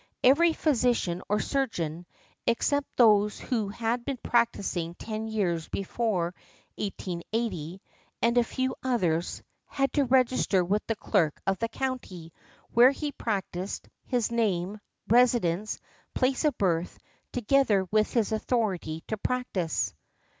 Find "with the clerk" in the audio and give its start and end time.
10.65-11.39